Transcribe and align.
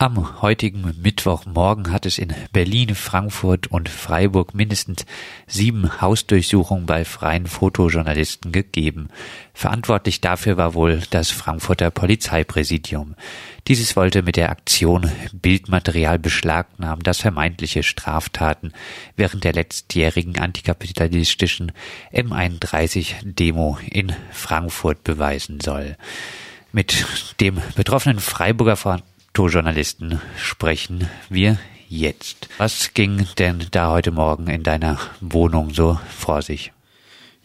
Am 0.00 0.40
heutigen 0.40 0.94
Mittwochmorgen 1.02 1.92
hat 1.92 2.06
es 2.06 2.16
in 2.16 2.32
Berlin, 2.54 2.94
Frankfurt 2.94 3.66
und 3.66 3.90
Freiburg 3.90 4.54
mindestens 4.54 5.04
sieben 5.46 6.00
Hausdurchsuchungen 6.00 6.86
bei 6.86 7.04
freien 7.04 7.46
Fotojournalisten 7.46 8.50
gegeben. 8.50 9.10
Verantwortlich 9.52 10.22
dafür 10.22 10.56
war 10.56 10.72
wohl 10.72 11.02
das 11.10 11.30
Frankfurter 11.30 11.90
Polizeipräsidium. 11.90 13.14
Dieses 13.68 13.94
wollte 13.94 14.22
mit 14.22 14.36
der 14.36 14.48
Aktion 14.48 15.12
Bildmaterial 15.34 16.18
beschlagnahmen, 16.18 17.02
das 17.02 17.20
vermeintliche 17.20 17.82
Straftaten 17.82 18.72
während 19.16 19.44
der 19.44 19.52
letztjährigen 19.52 20.38
antikapitalistischen 20.38 21.72
M31-Demo 22.14 23.76
in 23.90 24.14
Frankfurt 24.32 25.04
beweisen 25.04 25.60
soll. 25.60 25.98
Mit 26.72 27.04
dem 27.40 27.60
betroffenen 27.74 28.20
Freiburger 28.20 28.76
Fotojournalisten 29.40 30.20
sprechen 30.36 31.08
wir 31.30 31.56
jetzt. 31.88 32.50
Was 32.58 32.92
ging 32.92 33.26
denn 33.38 33.64
da 33.70 33.90
heute 33.90 34.10
Morgen 34.10 34.48
in 34.48 34.62
deiner 34.62 34.98
Wohnung 35.22 35.72
so 35.72 35.98
vor 36.14 36.42
sich? 36.42 36.72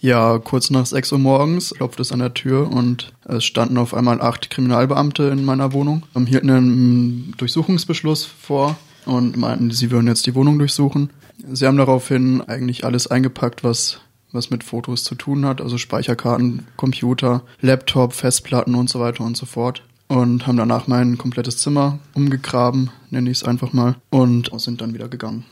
Ja, 0.02 0.38
kurz 0.40 0.70
nach 0.70 0.86
6 0.86 1.14
Uhr 1.14 1.20
morgens 1.20 1.74
klopfte 1.74 2.02
es 2.02 2.12
an 2.12 2.20
der 2.20 2.34
Tür 2.34 2.70
und 2.70 3.14
es 3.24 3.46
standen 3.46 3.78
auf 3.78 3.94
einmal 3.94 4.22
acht 4.22 4.50
Kriminalbeamte 4.50 5.24
in 5.24 5.46
meiner 5.46 5.72
Wohnung, 5.72 6.04
hielten 6.28 6.50
einen 6.50 7.34
Durchsuchungsbeschluss 7.38 8.26
vor 8.26 8.76
und 9.06 9.38
meinten, 9.38 9.72
sie 9.72 9.90
würden 9.90 10.08
jetzt 10.08 10.26
die 10.26 10.36
Wohnung 10.36 10.60
durchsuchen. 10.60 11.12
Sie 11.50 11.66
haben 11.66 11.78
daraufhin 11.78 12.42
eigentlich 12.42 12.84
alles 12.84 13.08
eingepackt, 13.08 13.64
was 13.64 14.02
was 14.34 14.50
mit 14.50 14.66
Fotos 14.66 15.06
zu 15.06 15.16
tun 15.16 15.46
hat, 15.46 15.62
also 15.62 15.78
Speicherkarten, 15.78 16.68
Computer, 16.76 17.44
Laptop, 17.62 18.12
Festplatten 18.12 18.76
und 18.76 18.90
so 18.90 19.00
weiter 19.00 19.24
und 19.24 19.38
so 19.38 19.46
fort 19.46 19.82
und 20.08 20.48
haben 20.48 20.58
danach 20.58 20.88
mein 20.88 21.18
komplettes 21.18 21.58
Zimmer 21.58 22.00
umgegraben, 22.14 22.90
nenne 23.10 23.30
ich 23.30 23.38
es 23.38 23.44
einfach 23.44 23.74
mal, 23.74 23.96
und 24.10 24.50
sind 24.60 24.82
dann 24.82 24.94
wieder 24.94 25.08
gegangen. 25.08 25.46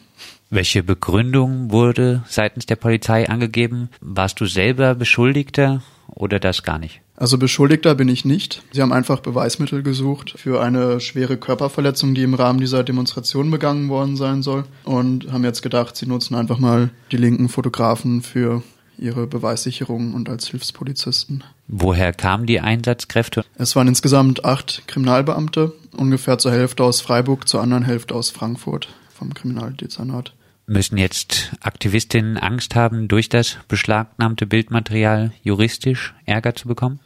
Welche 0.50 0.84
Begründung 0.84 1.72
wurde 1.72 2.24
seitens 2.28 2.68
der 2.68 2.76
Polizei 2.76 3.28
angegeben? 3.28 3.90
Warst 4.02 4.40
du 4.40 4.46
selber 4.46 4.94
Beschuldigter 4.94 5.82
oder 6.08 6.40
das 6.40 6.62
gar 6.62 6.78
nicht? 6.78 7.02
Also 7.16 7.38
Beschuldigter 7.38 7.96
bin 7.96 8.08
ich 8.08 8.26
nicht. 8.26 8.64
Sie 8.72 8.82
haben 8.82 8.94
einfach 8.94 9.20
Beweismittel 9.20 9.84
gesucht 9.84 10.34
für 10.36 10.62
eine 10.62 11.00
schwere 11.00 11.38
Körperverletzung, 11.38 12.16
die 12.16 12.24
im 12.24 12.34
Rahmen 12.34 12.60
dieser 12.60 12.84
Demonstration 12.84 13.50
begangen 13.50 13.90
worden 13.90 14.16
sein 14.16 14.44
soll 14.44 14.66
und 14.84 15.32
haben 15.32 15.44
jetzt 15.44 15.62
gedacht, 15.62 15.96
sie 15.96 16.08
nutzen 16.08 16.36
einfach 16.36 16.60
mal 16.60 16.90
die 17.12 17.18
linken 17.18 17.50
Fotografen 17.50 18.22
für 18.22 18.64
ihre 18.98 19.28
Beweissicherung 19.28 20.14
und 20.14 20.30
als 20.30 20.48
Hilfspolizisten. 20.48 21.44
Woher 21.68 22.14
kamen 22.14 22.46
die 22.46 22.60
Einsatzkräfte? 22.60 23.44
Es 23.56 23.76
waren 23.76 23.88
insgesamt 23.88 24.46
acht 24.46 24.88
Kriminalbeamte, 24.88 25.74
ungefähr 25.96 26.38
zur 26.38 26.52
Hälfte 26.52 26.84
aus 26.84 27.02
Freiburg, 27.02 27.48
zur 27.48 27.62
anderen 27.62 27.84
Hälfte 27.84 28.16
aus 28.16 28.30
Frankfurt 28.30 28.90
vom 29.14 29.34
Kriminaldezernat. 29.34 30.34
Müssen 30.66 30.98
jetzt 30.98 31.52
Aktivistinnen 31.62 32.38
Angst 32.38 32.76
haben, 32.76 33.08
durch 33.08 33.28
das 33.28 33.58
beschlagnahmte 33.68 34.46
Bildmaterial 34.46 35.34
juristisch 35.44 36.14
Ärger 36.26 36.56
zu 36.56 36.68
bekommen? 36.68 37.00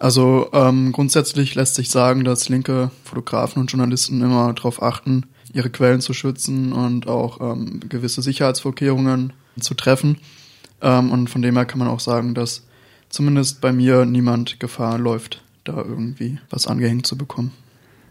Also 0.00 0.50
ähm, 0.52 0.90
grundsätzlich 0.90 1.54
lässt 1.54 1.76
sich 1.76 1.90
sagen, 1.90 2.24
dass 2.24 2.48
linke 2.48 2.90
Fotografen 3.04 3.60
und 3.60 3.70
Journalisten 3.70 4.20
immer 4.20 4.52
darauf 4.52 4.82
achten, 4.82 5.26
ihre 5.52 5.70
Quellen 5.70 6.00
zu 6.00 6.12
schützen 6.12 6.72
und 6.72 7.06
auch 7.06 7.40
ähm, 7.40 7.80
gewisse 7.88 8.20
Sicherheitsvorkehrungen 8.20 9.32
zu 9.60 9.74
treffen. 9.74 10.18
Ähm, 10.84 11.10
und 11.10 11.28
von 11.28 11.42
dem 11.42 11.56
her 11.56 11.64
kann 11.64 11.80
man 11.80 11.88
auch 11.88 12.00
sagen, 12.00 12.34
dass 12.34 12.66
zumindest 13.08 13.60
bei 13.60 13.72
mir 13.72 14.04
niemand 14.04 14.60
Gefahr 14.60 14.98
läuft, 14.98 15.42
da 15.64 15.76
irgendwie 15.76 16.38
was 16.50 16.66
angehängt 16.66 17.06
zu 17.06 17.16
bekommen. 17.16 17.52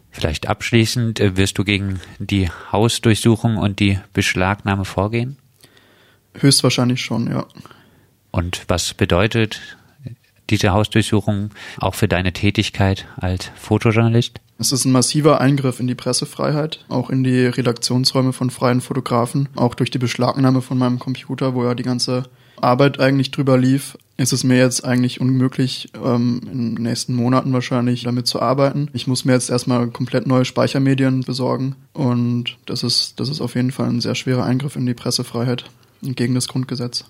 Vielleicht 0.10 0.48
abschließend, 0.48 1.20
äh, 1.20 1.38
wirst 1.38 1.58
du 1.58 1.64
gegen 1.64 2.00
die 2.20 2.50
Hausdurchsuchung 2.72 3.58
und 3.58 3.80
die 3.80 4.00
Beschlagnahme 4.12 4.86
vorgehen? 4.86 5.38
Höchstwahrscheinlich 6.36 7.02
schon, 7.02 7.30
ja. 7.30 7.46
Und 8.32 8.64
was 8.68 8.94
bedeutet 8.96 9.62
diese 10.50 10.72
Hausdurchsuchung 10.72 11.52
auch 11.78 11.96
für 11.96 12.08
deine 12.08 12.34
Tätigkeit 12.34 13.06
als 13.16 13.52
Fotojournalist? 13.56 14.40
Es 14.60 14.72
ist 14.72 14.86
ein 14.86 14.92
massiver 14.92 15.42
Eingriff 15.42 15.80
in 15.80 15.88
die 15.88 15.96
Pressefreiheit, 15.96 16.86
auch 16.90 17.10
in 17.10 17.24
die 17.24 17.46
Redaktionsräume 17.46 18.34
von 18.34 18.50
freien 18.50 18.82
Fotografen, 18.82 19.50
auch 19.56 19.76
durch 19.76 19.92
die 19.92 20.00
Beschlagnahme 20.00 20.62
von 20.62 20.78
meinem 20.78 21.00
Computer, 21.00 21.54
wo 21.54 21.64
ja 21.64 21.76
die 21.76 21.84
ganze 21.84 22.24
Arbeit 22.64 23.00
eigentlich 23.00 23.32
drüber 23.32 23.58
lief, 23.58 23.98
ist 24.18 24.34
es 24.34 24.44
mir 24.44 24.58
jetzt 24.58 24.86
eigentlich 24.86 25.20
unmöglich, 25.20 25.90
ähm, 26.04 26.42
in 26.52 26.76
den 26.76 26.84
nächsten 26.84 27.16
Monaten 27.16 27.52
wahrscheinlich 27.54 28.04
damit 28.04 28.28
zu 28.28 28.42
arbeiten. 28.42 28.90
Ich 28.94 29.08
muss 29.08 29.26
mir 29.26 29.34
jetzt 29.34 29.50
erstmal 29.50 29.88
komplett 29.88 30.28
neue 30.28 30.46
Speichermedien 30.46 31.22
besorgen 31.22 31.76
und 31.94 32.58
das 32.66 32.84
ist, 32.84 33.20
das 33.20 33.30
ist 33.30 33.42
auf 33.42 33.56
jeden 33.56 33.72
Fall 33.72 33.90
ein 33.90 34.02
sehr 34.02 34.16
schwerer 34.16 34.46
Eingriff 34.46 34.76
in 34.76 34.86
die 34.86 34.94
Pressefreiheit 34.94 35.66
gegen 36.02 36.36
das 36.36 36.48
Grundgesetz. 36.48 37.06